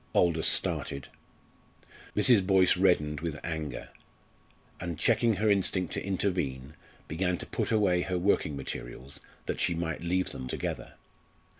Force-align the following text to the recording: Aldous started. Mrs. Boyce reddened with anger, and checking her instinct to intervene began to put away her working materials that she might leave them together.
Aldous 0.15 0.47
started. 0.47 1.09
Mrs. 2.15 2.43
Boyce 2.47 2.75
reddened 2.75 3.21
with 3.21 3.39
anger, 3.45 3.89
and 4.79 4.97
checking 4.97 5.35
her 5.35 5.47
instinct 5.47 5.93
to 5.93 6.03
intervene 6.03 6.73
began 7.07 7.37
to 7.37 7.45
put 7.45 7.71
away 7.71 8.01
her 8.01 8.17
working 8.17 8.55
materials 8.57 9.19
that 9.45 9.59
she 9.61 9.75
might 9.75 10.01
leave 10.01 10.31
them 10.31 10.47
together. 10.47 10.93